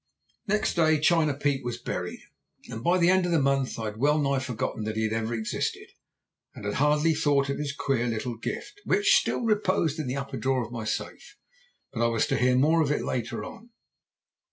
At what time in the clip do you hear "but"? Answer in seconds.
11.93-12.03